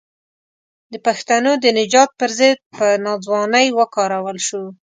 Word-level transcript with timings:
د 0.91 0.93
پښتنو 1.05 1.51
د 1.63 1.65
نجات 1.79 2.09
پر 2.19 2.31
ضد 2.39 2.57
په 2.77 2.85
ناځوانۍ 3.05 3.67
وکارول 3.79 4.37
شو. 4.47 4.63